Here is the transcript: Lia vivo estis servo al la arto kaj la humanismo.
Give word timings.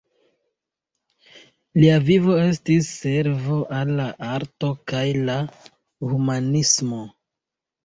Lia 1.83 1.97
vivo 2.07 2.37
estis 2.45 2.89
servo 3.03 3.59
al 3.81 3.93
la 4.01 4.09
arto 4.31 4.73
kaj 4.95 5.05
la 5.31 5.39
humanismo. 5.77 7.07